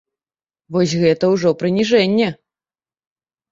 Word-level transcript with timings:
Вось 0.77 0.95
гэта 1.03 1.29
ўжо 1.35 1.53
прыніжэнне. 1.61 2.27